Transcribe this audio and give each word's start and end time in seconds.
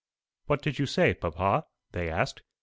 "What 0.47 0.63
did 0.63 0.79
you 0.79 0.87
say, 0.87 1.13
papa?" 1.13 1.67
they 1.91 2.09
asked. 2.09 2.41